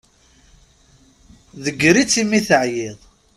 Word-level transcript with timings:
Tegger-itt 1.63 2.15
imi 2.21 2.39
teɛyiḍ. 2.47 2.99